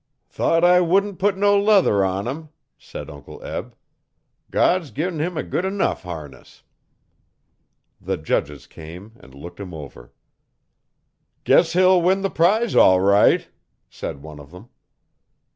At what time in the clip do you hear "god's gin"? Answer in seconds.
4.49-5.21